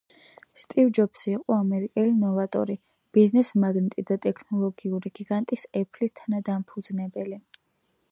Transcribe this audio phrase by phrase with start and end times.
[0.59, 2.75] სტივ ჯობსი იყო ამერიკელი ნოვატორი,
[3.17, 7.39] ბიზნესმაგნატი და ტექნოლოგიური გიგანტის, Apple-ის, თანადამფუძნებელი.